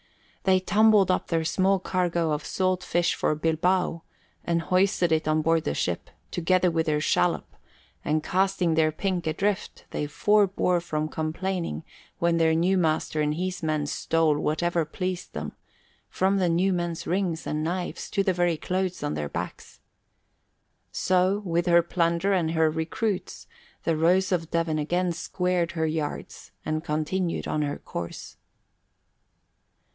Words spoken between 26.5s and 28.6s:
and continued on her course.